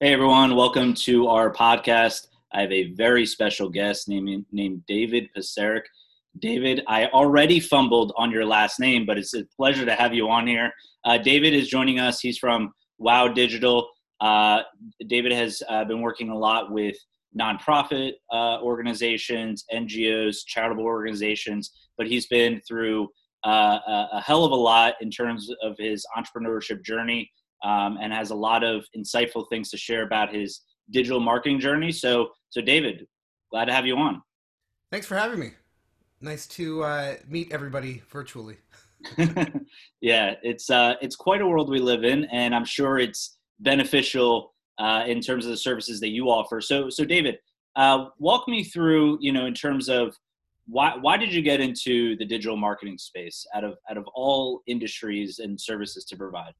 [0.00, 2.28] Hey everyone, welcome to our podcast.
[2.52, 5.82] I have a very special guest named named David Paceric.
[6.38, 10.28] David, I already fumbled on your last name, but it's a pleasure to have you
[10.28, 10.70] on here.
[11.04, 12.20] Uh, David is joining us.
[12.20, 13.90] He's from Wow Digital.
[14.20, 14.60] Uh,
[15.08, 16.96] David has uh, been working a lot with
[17.36, 23.08] nonprofit uh, organizations, NGOs, charitable organizations, but he's been through
[23.44, 27.28] uh, a, a hell of a lot in terms of his entrepreneurship journey
[27.64, 30.60] um, and has a lot of insightful things to share about his
[30.90, 31.92] digital marketing journey.
[31.92, 33.06] So, so David,
[33.50, 34.22] glad to have you on.
[34.90, 35.50] Thanks for having me.
[36.20, 38.56] Nice to uh, meet everybody virtually.
[40.00, 44.54] yeah, it's uh, it's quite a world we live in, and I'm sure it's beneficial
[44.78, 46.60] uh, in terms of the services that you offer.
[46.60, 47.38] So, so David,
[47.76, 50.16] uh, walk me through, you know, in terms of
[50.66, 54.62] why why did you get into the digital marketing space out of out of all
[54.66, 56.52] industries and services to provide?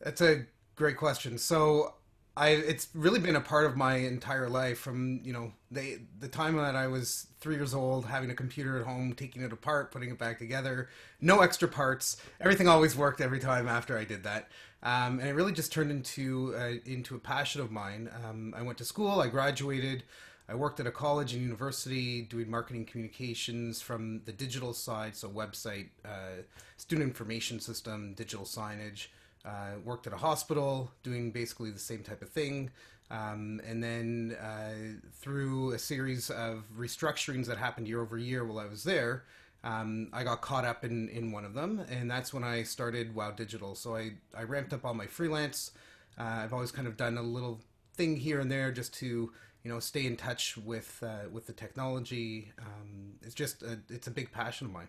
[0.00, 0.46] That's a
[0.76, 1.38] great question.
[1.38, 1.94] So
[2.36, 6.28] I it's really been a part of my entire life from you know the the
[6.28, 9.90] time that I was three years old, having a computer at home, taking it apart,
[9.90, 10.88] putting it back together,
[11.20, 12.16] no extra parts.
[12.40, 14.48] Everything always worked every time after I did that,
[14.82, 16.54] um, and it really just turned into
[16.86, 18.08] into a passion of mine.
[18.24, 20.04] Um, I went to school, I graduated.
[20.48, 25.28] I worked at a college and university doing marketing communications from the digital side, so
[25.28, 26.42] website, uh,
[26.76, 29.06] student information system, digital signage.
[29.44, 32.70] Uh, worked at a hospital doing basically the same type of thing.
[33.10, 38.58] Um, and then uh, through a series of restructurings that happened year over year while
[38.58, 39.24] I was there,
[39.64, 41.84] um, I got caught up in, in one of them.
[41.90, 43.74] And that's when I started Wow Digital.
[43.74, 45.72] So I, I ramped up all my freelance.
[46.18, 47.60] Uh, I've always kind of done a little
[47.94, 49.32] thing here and there just to
[49.64, 52.52] you know stay in touch with uh, with the technology.
[52.58, 54.88] Um, it's just a, it's a big passion of mine.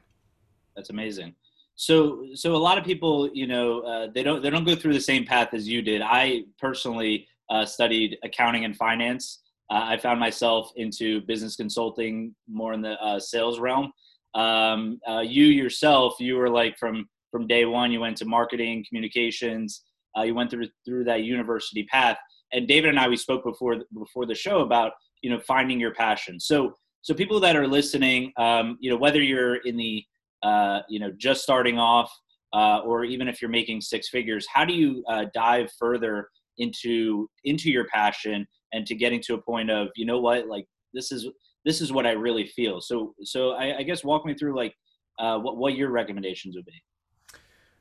[0.75, 1.35] That's amazing
[1.75, 4.93] so so a lot of people you know uh, they don't they don't go through
[4.93, 6.01] the same path as you did.
[6.01, 9.39] I personally uh, studied accounting and finance.
[9.69, 13.91] Uh, i found myself into business consulting more in the uh, sales realm.
[14.35, 18.85] Um, uh, you yourself you were like from from day one you went to marketing
[18.87, 19.83] communications
[20.17, 22.17] uh, you went through through that university path.
[22.53, 24.91] And david and i we spoke before before the show about
[25.21, 26.39] you know finding your passion.
[26.39, 30.03] So so people that are listening um, you know whether you're in the
[30.43, 32.11] uh, you know, just starting off,
[32.53, 37.29] uh, or even if you're making six figures, how do you uh, dive further into
[37.43, 41.11] into your passion and to getting to a point of, you know what, like this
[41.11, 41.27] is
[41.65, 42.81] this is what I really feel.
[42.81, 44.73] So so I, I guess walk me through like
[45.19, 46.83] uh, what what your recommendations would be.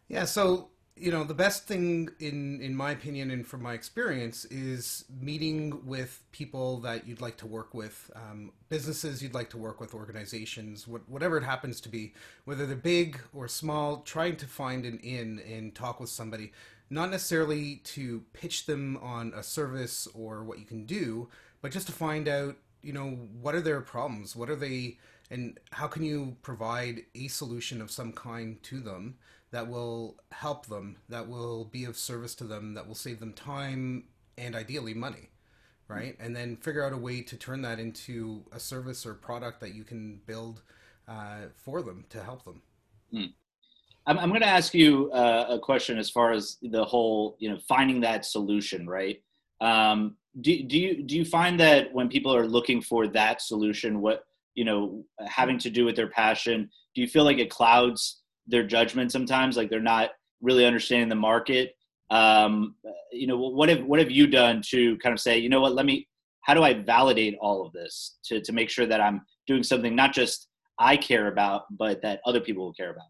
[0.09, 0.71] Yeah, so
[1.01, 5.81] you know the best thing in in my opinion and from my experience is meeting
[5.87, 9.95] with people that you'd like to work with um, businesses you'd like to work with
[9.95, 12.13] organizations what, whatever it happens to be
[12.45, 16.53] whether they're big or small trying to find an in and talk with somebody
[16.91, 21.29] not necessarily to pitch them on a service or what you can do
[21.63, 24.35] but just to find out you know what are their problems?
[24.35, 24.99] What are they
[25.31, 29.17] and how can you provide a solution of some kind to them
[29.53, 33.33] that will help them, that will be of service to them, that will save them
[33.33, 34.05] time
[34.39, 35.31] and ideally money,
[35.89, 36.17] right?
[36.21, 39.75] And then figure out a way to turn that into a service or product that
[39.75, 40.63] you can build
[41.09, 42.63] uh, for them to help them.
[43.13, 43.33] Mm.
[44.07, 47.51] I'm, I'm going to ask you uh, a question as far as the whole, you
[47.51, 49.21] know, finding that solution, right?
[49.61, 54.01] Um, do, do you do you find that when people are looking for that solution,
[54.01, 54.25] what
[54.55, 58.20] you know, having to do with their passion, do you feel like it clouds
[58.51, 61.75] their judgment sometimes like they're not really understanding the market.
[62.11, 62.75] Um,
[63.13, 65.75] you know what have what have you done to kind of say you know what
[65.75, 66.09] let me
[66.43, 69.95] how do i validate all of this to to make sure that i'm doing something
[69.95, 73.07] not just i care about but that other people will care about?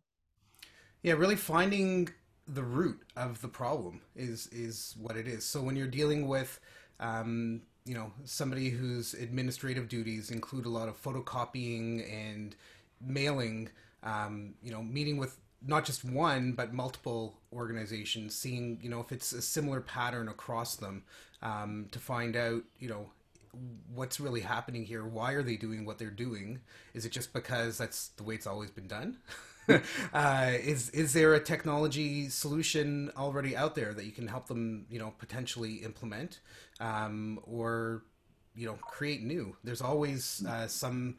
[1.03, 2.09] Yeah really finding
[2.55, 5.45] the root of the problem is is what it is.
[5.45, 6.61] So when you're dealing with
[6.99, 12.57] um, you know somebody whose administrative duties include a lot of photocopying and
[13.01, 13.69] mailing
[14.03, 19.12] um, you know, meeting with not just one but multiple organizations, seeing you know if
[19.12, 21.05] it's a similar pattern across them,
[21.42, 23.10] um, to find out you know
[23.95, 25.04] what's really happening here.
[25.04, 26.60] Why are they doing what they're doing?
[26.95, 29.19] Is it just because that's the way it's always been done?
[30.15, 34.86] uh, is is there a technology solution already out there that you can help them,
[34.91, 36.41] you know, potentially implement,
[36.80, 38.03] um, or
[38.54, 39.57] you know, create new?
[39.63, 41.16] There's always uh, some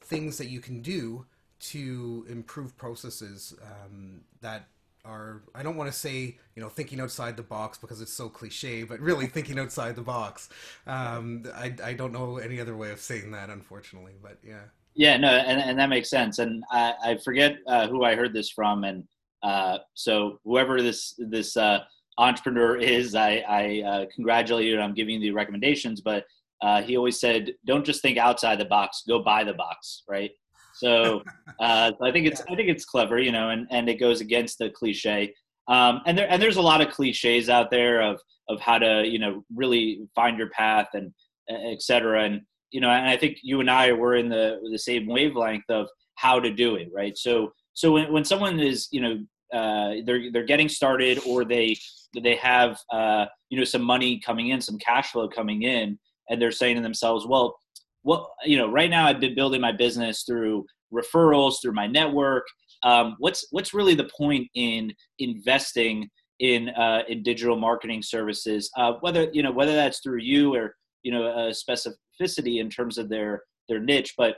[0.00, 1.24] things that you can do
[1.60, 4.68] to improve processes um, that
[5.04, 8.28] are I don't want to say you know thinking outside the box because it's so
[8.28, 10.48] cliche, but really thinking outside the box.
[10.86, 14.62] Um, I I don't know any other way of saying that, unfortunately, but yeah.
[14.96, 16.38] Yeah, no, and, and that makes sense.
[16.38, 19.02] And I, I forget uh, who I heard this from, and
[19.42, 21.80] uh, so whoever this this uh,
[22.18, 23.14] entrepreneur is.
[23.14, 24.74] I, I uh, congratulate you.
[24.74, 26.26] and I'm giving you the recommendations, but
[26.62, 29.02] uh, he always said, "Don't just think outside the box.
[29.06, 30.30] Go buy the box." Right.
[30.74, 31.22] So,
[31.60, 34.58] uh, I think it's I think it's clever, you know, and, and it goes against
[34.58, 35.34] the cliche.
[35.68, 39.04] Um, and there and there's a lot of cliches out there of of how to
[39.06, 41.12] you know really find your path and
[41.48, 42.24] et cetera.
[42.24, 45.64] And you know, and I think you and I were in the the same wavelength
[45.68, 47.16] of how to do it, right?
[47.16, 51.76] So so when when someone is you know uh, they're they're getting started or they
[52.22, 55.98] they have uh, you know some money coming in, some cash flow coming in,
[56.28, 57.56] and they're saying to themselves, well,
[58.04, 62.44] what you know, right now I've been building my business through referrals, through my network.
[62.84, 66.08] Um, what's what's really the point in investing
[66.38, 68.70] in uh, in digital marketing services?
[68.76, 73.08] Uh, whether you know whether that's through you or you know specificity in terms of
[73.08, 74.36] their their niche, but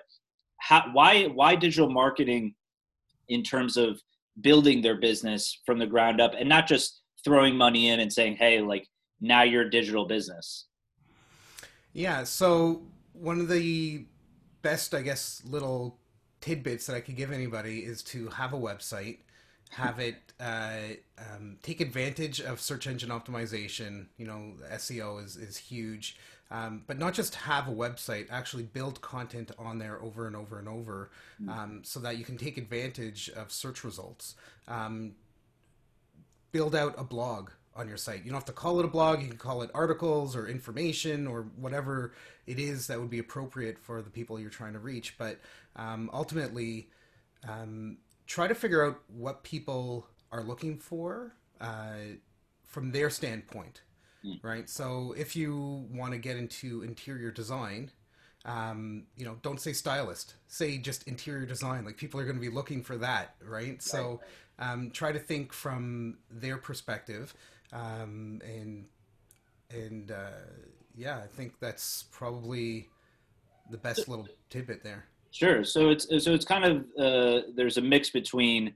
[0.61, 2.55] how, why why digital marketing
[3.29, 4.01] in terms of
[4.41, 8.37] building their business from the ground up and not just throwing money in and saying,
[8.37, 8.87] hey, like
[9.21, 10.67] now you're a digital business?
[11.93, 12.25] Yeah.
[12.25, 12.83] So
[13.21, 14.05] one of the
[14.63, 15.99] best, I guess, little
[16.41, 19.19] tidbits that I could give anybody is to have a website,
[19.71, 20.79] have it uh,
[21.19, 24.07] um, take advantage of search engine optimization.
[24.17, 26.17] You know, SEO is is huge.
[26.49, 30.61] Um, but not just have a website, actually build content on there over and over
[30.61, 31.11] and over
[31.43, 31.49] mm.
[31.49, 34.37] um, so that you can take advantage of search results.
[34.69, 35.17] Um,
[36.53, 38.25] build out a blog on your site.
[38.25, 41.27] You don't have to call it a blog, you can call it articles or information
[41.27, 42.13] or whatever
[42.47, 45.17] it is that would be appropriate for the people you're trying to reach.
[45.19, 45.41] But
[45.77, 46.89] um, ultimately,
[47.49, 52.17] um, try to figure out what people are looking for uh,
[52.65, 53.83] from their standpoint
[54.27, 54.39] mm.
[54.43, 54.69] right?
[54.69, 57.91] So if you want to get into interior design,
[58.45, 60.35] um, you know, don't say stylist.
[60.47, 61.85] Say just interior design.
[61.85, 63.69] Like people are going to be looking for that, right?
[63.69, 63.83] right.
[63.83, 64.21] So
[64.59, 67.35] um, try to think from their perspective,
[67.73, 68.87] um, and
[69.71, 70.31] and uh,
[70.95, 72.89] yeah, I think that's probably
[73.71, 75.07] the best little tidbit there.
[75.31, 75.65] Sure.
[75.65, 78.75] So it's so it's kind of uh, there's a mix between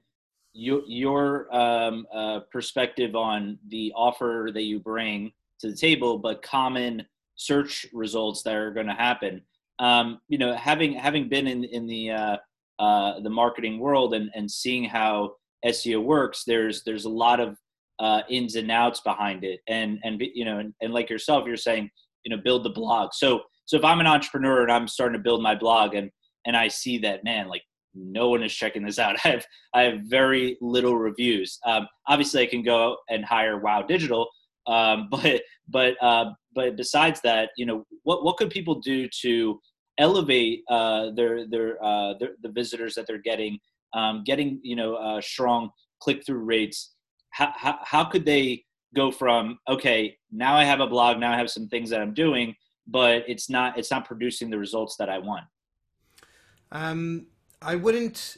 [0.53, 6.43] your your um, uh, perspective on the offer that you bring to the table, but
[6.43, 7.07] common
[7.37, 9.41] search results that are going to happen.
[9.79, 12.37] Um, you know, having having been in in the uh,
[12.79, 17.57] uh, the marketing world and and seeing how SEO works, there's there's a lot of
[18.01, 21.57] uh, ins and outs behind it, and and you know, and, and like yourself, you're
[21.57, 21.91] saying,
[22.25, 23.11] you know, build the blog.
[23.13, 26.11] So so if I'm an entrepreneur and I'm starting to build my blog, and
[26.47, 27.63] and I see that man, like
[27.95, 29.17] no one is checking this out.
[29.25, 31.59] I have I have very little reviews.
[31.67, 34.29] Um, obviously, I can go and hire Wow Digital,
[34.67, 39.61] um, but but uh, but besides that, you know, what what could people do to
[39.99, 43.59] elevate uh, their their, uh, their the visitors that they're getting,
[43.95, 45.71] um, getting you know uh, strong
[46.01, 46.95] click through rates?
[47.31, 51.51] How, how could they go from okay now I have a blog now I have
[51.51, 52.55] some things that I'm doing,
[52.87, 55.45] but it's not it's not producing the results that I want.
[56.73, 57.27] Um,
[57.63, 58.37] I wouldn't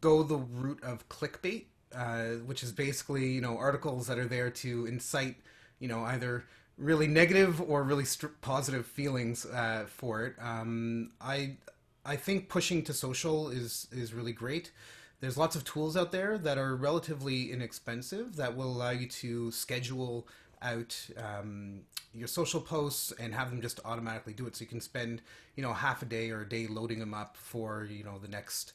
[0.00, 4.50] go the route of clickbait, uh, which is basically you know articles that are there
[4.50, 5.36] to incite
[5.78, 6.44] you know either
[6.76, 10.34] really negative or really st- positive feelings uh, for it.
[10.40, 11.56] Um, I
[12.04, 14.72] I think pushing to social is is really great.
[15.20, 19.50] There's lots of tools out there that are relatively inexpensive that will allow you to
[19.50, 20.26] schedule
[20.60, 21.80] out um,
[22.12, 24.56] your social posts and have them just automatically do it.
[24.56, 25.22] So you can spend
[25.56, 28.28] you know half a day or a day loading them up for you know the
[28.28, 28.72] next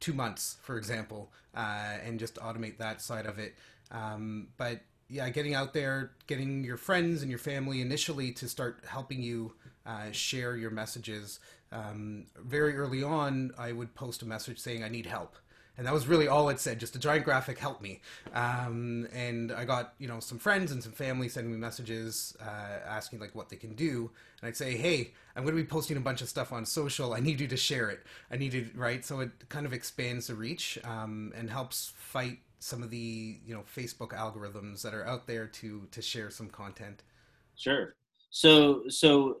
[0.00, 3.54] two months, for example, uh, and just automate that side of it.
[3.90, 8.84] Um, but yeah, getting out there, getting your friends and your family initially to start
[8.86, 9.54] helping you
[9.86, 11.40] uh, share your messages.
[11.72, 15.36] Um, very early on, I would post a message saying, I need help.
[15.78, 18.00] And that was really all it said, just a giant graphic, help me.
[18.34, 22.80] Um, and I got, you know, some friends and some family sending me messages uh,
[22.86, 24.10] asking, like, what they can do.
[24.40, 27.14] And I'd say, hey, I'm going to be posting a bunch of stuff on social.
[27.14, 28.00] I need you to share it.
[28.30, 29.04] I need it, right?
[29.04, 33.54] So it kind of expands the reach um, and helps fight some of the you
[33.54, 37.02] know Facebook algorithms that are out there to to share some content.
[37.56, 37.94] Sure.
[38.30, 39.38] So so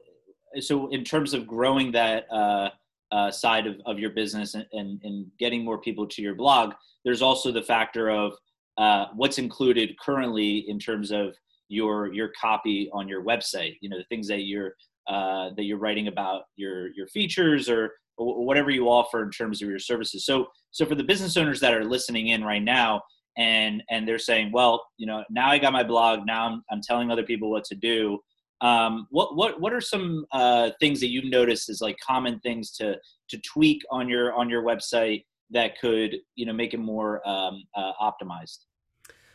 [0.60, 2.70] so in terms of growing that uh,
[3.12, 6.74] uh, side of, of your business and, and, and getting more people to your blog,
[7.04, 8.34] there's also the factor of
[8.76, 11.34] uh, what's included currently in terms of
[11.70, 13.76] your your copy on your website.
[13.80, 14.74] You know the things that you're
[15.08, 19.68] uh, that you're writing about your your features or whatever you offer in terms of
[19.68, 20.26] your services.
[20.26, 23.02] So, so for the business owners that are listening in right now,
[23.36, 26.26] and and they're saying, well, you know, now I got my blog.
[26.26, 28.18] Now I'm I'm telling other people what to do.
[28.60, 32.72] Um, what what what are some uh, things that you notice as like common things
[32.72, 32.96] to
[33.28, 37.62] to tweak on your on your website that could you know make it more um,
[37.74, 38.64] uh, optimized?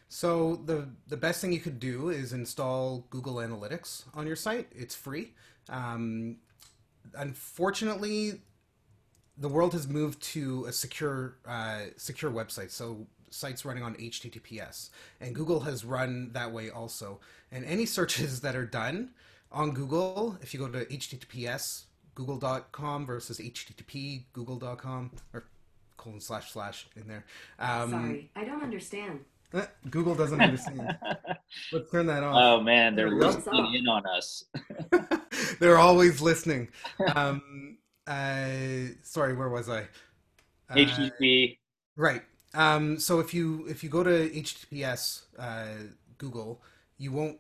[0.10, 4.68] So the the best thing you could do is install Google Analytics on your site.
[4.72, 5.34] It's free.
[5.70, 6.38] Um,
[7.16, 8.42] unfortunately,
[9.38, 12.72] the world has moved to a secure uh, secure website.
[12.72, 17.20] So sites running on HTTPS, and Google has run that way also.
[17.52, 19.12] And any searches that are done
[19.52, 21.86] on Google, if you go to HTTPS
[22.16, 25.46] google.com versus HTTP google.com or
[25.98, 27.26] colon slash slash in there.
[27.60, 29.22] Um, Sorry, I don't understand.
[29.54, 30.98] Eh, Google doesn't understand.
[31.72, 32.36] Let's turn that off.
[32.36, 34.46] Oh man, they're listening in on us.
[35.60, 36.70] they're always listening.
[37.16, 39.82] Um, uh, sorry, where was I?
[40.70, 41.58] Uh, HTTP.
[41.96, 42.24] Right.
[42.54, 45.66] Um, so if you if you go to HTTPS uh,
[46.18, 46.62] Google,
[46.98, 47.40] you won't.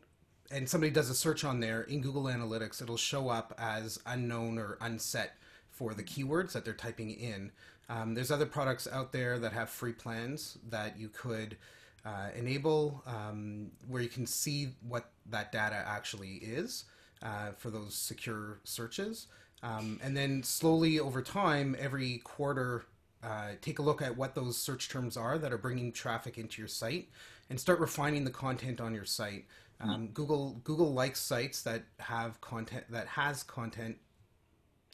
[0.51, 4.59] And somebody does a search on there in Google Analytics, it'll show up as unknown
[4.59, 5.35] or unset
[5.71, 7.51] for the keywords that they're typing in.
[7.89, 11.57] Um, there's other products out there that have free plans that you could
[12.05, 16.85] uh, enable um, where you can see what that data actually is
[17.21, 19.27] uh, for those secure searches.
[19.63, 22.83] Um, and then slowly over time, every quarter,
[23.23, 26.61] uh, take a look at what those search terms are that are bringing traffic into
[26.61, 27.09] your site
[27.49, 29.45] and start refining the content on your site.
[29.79, 33.97] Um, Google Google likes sites that have content that has content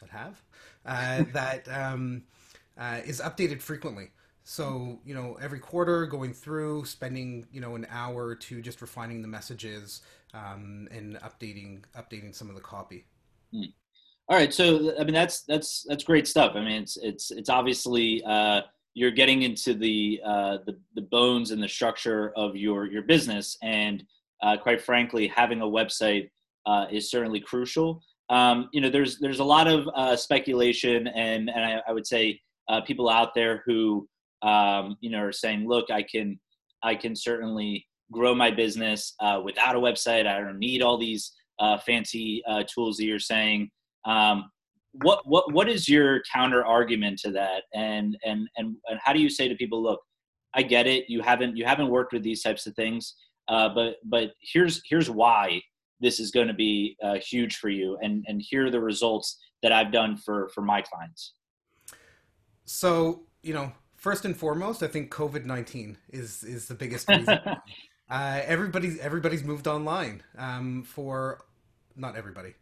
[0.00, 0.42] that have
[0.84, 2.22] uh, that um,
[2.78, 4.10] uh, is updated frequently.
[4.42, 8.80] So, you know, every quarter going through, spending, you know, an hour or two just
[8.80, 10.02] refining the messages
[10.34, 13.04] um, and updating updating some of the copy.
[13.52, 13.64] Hmm.
[14.30, 16.52] All right, so I mean that's that's that's great stuff.
[16.54, 18.62] I mean it's it's it's obviously uh,
[18.94, 23.58] you're getting into the, uh, the the bones and the structure of your your business,
[23.62, 24.04] and
[24.42, 26.30] uh, quite frankly, having a website
[26.64, 28.02] uh, is certainly crucial.
[28.30, 32.06] Um, you know, there's there's a lot of uh, speculation, and and I, I would
[32.06, 34.08] say uh, people out there who
[34.42, 36.38] um, you know, are saying, look, I can,
[36.82, 40.26] I can certainly grow my business uh, without a website.
[40.26, 43.70] I don't need all these uh, fancy uh, tools that you're saying.
[44.04, 44.50] Um,
[44.92, 47.62] what, what, what is your counter argument to that?
[47.74, 50.00] And, and, and, and how do you say to people, look,
[50.54, 51.04] I get it.
[51.08, 53.14] You haven't, you haven't worked with these types of things.
[53.48, 55.60] Uh, but, but here's, here's why
[56.00, 57.98] this is going to be uh, huge for you.
[58.02, 61.34] And, and here are the results that I've done for, for my clients.
[62.64, 67.38] So, you know, first and foremost, I think COVID nineteen is is the biggest reason.
[68.08, 70.22] uh, everybody's everybody's moved online.
[70.36, 71.44] Um, for
[71.96, 72.54] not everybody,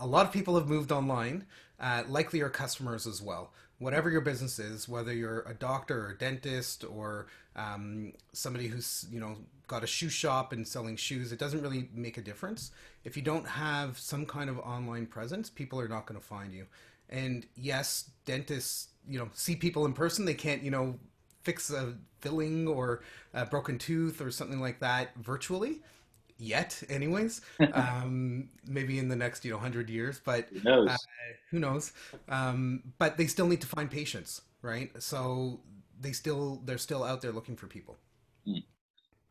[0.00, 1.46] a lot of people have moved online.
[1.78, 3.52] Uh, likely your customers as well.
[3.78, 9.06] Whatever your business is, whether you're a doctor or a dentist or um, somebody who's
[9.10, 12.72] you know got a shoe shop and selling shoes, it doesn't really make a difference.
[13.04, 16.52] If you don't have some kind of online presence, people are not going to find
[16.52, 16.66] you.
[17.08, 20.98] And yes, dentists you know see people in person they can't you know
[21.42, 23.02] fix a filling or
[23.32, 25.80] a broken tooth or something like that virtually
[26.40, 27.40] yet anyways.
[27.72, 30.96] Um, maybe in the next you know 100 years but who knows, uh,
[31.50, 31.92] who knows?
[32.28, 34.90] Um, but they still need to find patients right?
[35.02, 35.60] So
[36.00, 37.98] they still they're still out there looking for people.
[38.46, 38.60] Hmm.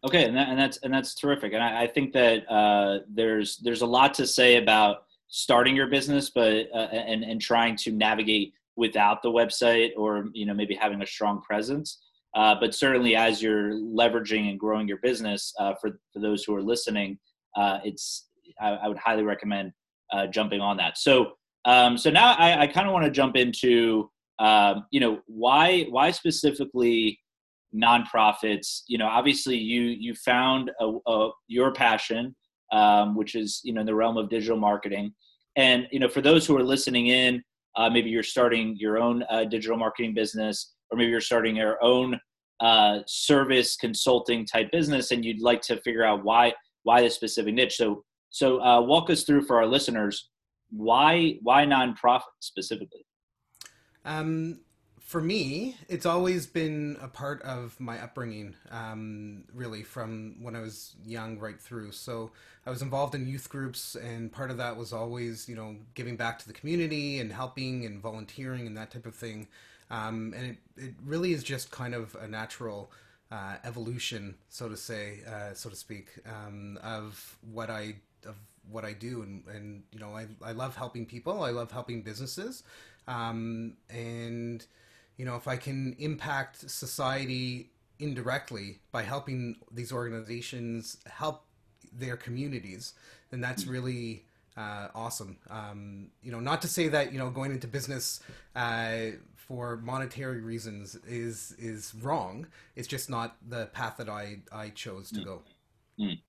[0.06, 1.54] okay and, that, and that's and that's terrific.
[1.54, 5.88] And i, I think that uh, there's there's a lot to say about starting your
[5.88, 10.74] business but uh, and and trying to navigate without the website or you know maybe
[10.74, 12.00] having a strong presence
[12.36, 16.56] uh, but certainly as you're leveraging and growing your business uh, for, for those who
[16.56, 17.18] are listening
[17.56, 18.28] uh, it's
[18.60, 19.72] I, I, would highly recommend
[20.12, 20.98] uh, jumping on that.
[20.98, 21.34] So
[21.66, 24.10] um, so now i, I kind of want to jump into
[24.40, 27.20] um, you know why why specifically
[27.76, 32.36] nonprofits you know obviously you you found a, a, your passion
[32.72, 35.14] um, which is you know in the realm of digital marketing.
[35.56, 37.44] And you know for those who are listening in
[37.76, 41.82] uh, maybe you're starting your own uh, digital marketing business, or maybe you're starting your
[41.84, 42.20] own
[42.60, 46.54] uh, service consulting type business, and you'd like to figure out why
[46.84, 47.78] why this specific niche.
[47.78, 50.30] So so uh, walk us through for our listeners
[50.72, 53.06] why why nonprofit specifically.
[54.06, 54.60] Um,
[55.00, 60.62] for me, it's always been a part of my upbringing, um, really, from when I
[60.62, 61.94] was young right through.
[61.94, 62.32] So
[62.66, 66.16] I was involved in youth groups, and part of that was always, you know, giving
[66.16, 69.48] back to the community and helping and volunteering and that type of thing.
[69.92, 72.92] Um, and it, it really is just kind of a natural
[73.32, 78.36] uh, evolution, so to say, uh, so to speak, um, of what I of
[78.70, 81.44] what I do, and and you know, I I love helping people.
[81.44, 82.64] I love helping businesses,
[83.08, 84.66] um, and
[85.18, 91.44] you know, if I can impact society indirectly by helping these organizations help
[91.92, 92.94] their communities,
[93.30, 93.72] then that's mm.
[93.72, 94.26] really
[94.58, 95.38] uh, awesome.
[95.50, 98.22] Um, you know, not to say that you know going into business
[98.56, 99.12] uh,
[99.50, 102.46] for monetary reasons is is wrong.
[102.76, 105.26] It's just not the path that I I chose to mm.
[105.26, 105.42] go.
[106.00, 106.20] Mm.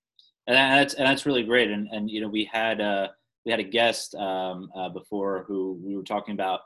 [0.47, 1.69] And that's and that's really great.
[1.69, 3.11] And and you know we had a
[3.45, 6.61] we had a guest um, uh, before who we were talking about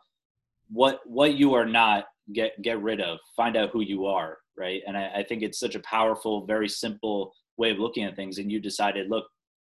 [0.69, 3.19] what what you are not get get rid of.
[3.35, 4.81] Find out who you are, right?
[4.87, 8.37] And I, I think it's such a powerful, very simple way of looking at things.
[8.37, 9.25] And you decided, look,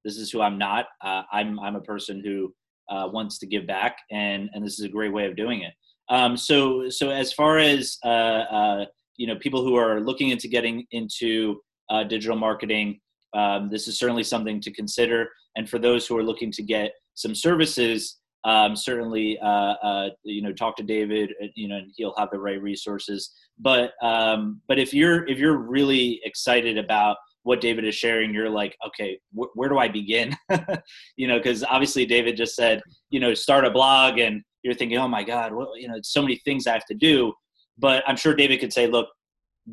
[0.04, 0.88] this is who I'm not.
[1.04, 2.52] Uh, I'm I'm a person who
[2.90, 5.74] uh, wants to give back, and and this is a great way of doing it.
[6.12, 8.86] Um, so so as far as uh, uh
[9.18, 13.00] you know, people who are looking into getting into uh, digital marketing,
[13.34, 15.30] um, this is certainly something to consider.
[15.56, 20.52] And for those who are looking to get some services, um, certainly uh, you know
[20.54, 21.32] talk to David.
[21.56, 23.32] You know, and he'll have the right resources.
[23.60, 28.50] But um, but if you're if you're really excited about what David is sharing, you're
[28.50, 30.36] like, okay, wh- where do I begin?
[31.16, 34.98] you know, because obviously David just said, you know, start a blog, and you're thinking,
[34.98, 37.34] oh my God, well, you know, it's so many things I have to do.
[37.78, 39.10] But I'm sure David could say, look,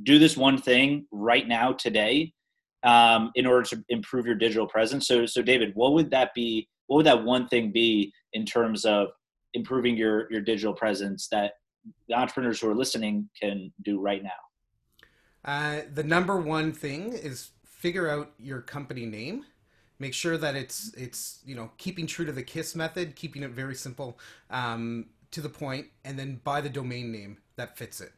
[0.02, 2.33] do this one thing right now today
[2.83, 5.07] um, in order to improve your digital presence.
[5.07, 6.68] So, so David, what would that be?
[6.87, 9.09] What would that one thing be in terms of
[9.54, 11.52] improving your your digital presence that
[12.09, 14.30] the entrepreneurs who are listening can do right now?
[15.45, 19.45] Uh, the number one thing is figure out your company name
[19.99, 23.50] make sure that it's it's you know keeping true to the kiss method keeping it
[23.50, 24.19] very simple
[24.50, 28.12] um, to the point and then buy the domain name that fits it.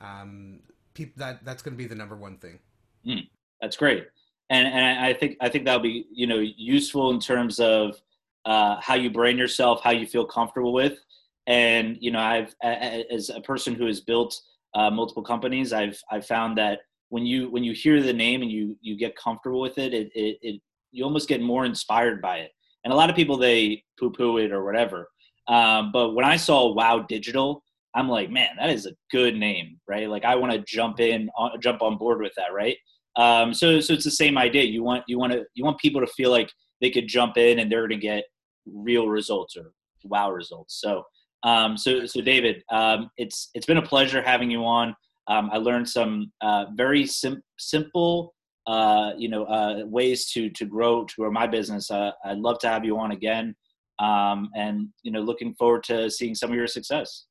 [0.00, 0.60] Um,
[0.94, 2.58] peop- that that's going to be the number one thing.
[3.06, 3.28] Mm,
[3.60, 4.08] that's great.
[4.50, 7.96] And and i think i think that'll be you know useful in terms of
[8.44, 10.98] uh, how you brand yourself how you feel comfortable with.
[11.46, 14.40] And you know i've as a person who has built
[14.74, 16.80] uh, multiple companies i've i've found that
[17.14, 20.10] when you when you hear the name and you you get comfortable with it, it
[20.14, 20.60] it, it
[20.94, 22.50] you almost get more inspired by it.
[22.84, 25.08] And a lot of people they poo poo it or whatever.
[25.48, 27.62] Um, but when I saw Wow Digital,
[27.94, 30.08] I'm like, man, that is a good name, right?
[30.08, 32.76] Like I want to jump in, uh, jump on board with that, right?
[33.16, 34.64] Um, so so it's the same idea.
[34.64, 37.58] You want you want to you want people to feel like they could jump in
[37.58, 38.24] and they're going to get
[38.66, 39.72] real results or
[40.04, 40.80] wow results.
[40.80, 41.04] So
[41.44, 44.94] um, so so David, um, it's it's been a pleasure having you on.
[45.28, 48.33] Um, I learned some uh, very sim- simple,
[48.66, 51.90] uh, you know, uh, ways to to grow to grow my business.
[51.90, 53.54] Uh, I'd love to have you on again,
[53.98, 57.26] um, and you know, looking forward to seeing some of your success.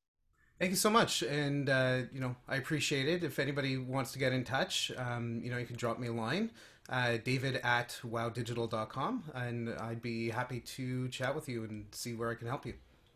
[0.60, 3.24] Thank you so much, and uh, you know, I appreciate it.
[3.24, 6.13] If anybody wants to get in touch, um, you know, you can drop me a
[6.13, 6.52] line.
[6.89, 12.30] Uh, david at wowdigital.com and I'd be happy to chat with you and see where
[12.30, 12.74] I can help you.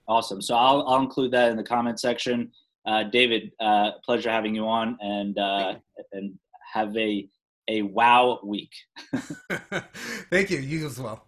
[0.07, 0.41] Awesome.
[0.41, 2.49] So I'll, I'll include that in the comment section.
[2.85, 5.75] Uh, David, uh, pleasure having you on, and uh,
[6.13, 6.39] and
[6.73, 7.27] have a
[7.67, 8.73] a wow week.
[10.29, 10.59] Thank you.
[10.59, 11.26] You as well.